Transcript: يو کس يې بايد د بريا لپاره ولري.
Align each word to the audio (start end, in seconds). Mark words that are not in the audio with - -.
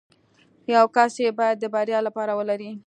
يو 0.73 0.85
کس 0.95 1.13
يې 1.23 1.29
بايد 1.39 1.57
د 1.59 1.65
بريا 1.73 1.99
لپاره 2.07 2.31
ولري. 2.39 2.71